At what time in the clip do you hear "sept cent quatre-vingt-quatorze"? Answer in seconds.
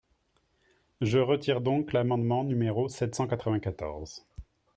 2.89-4.25